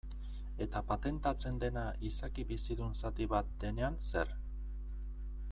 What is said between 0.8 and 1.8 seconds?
patentatzen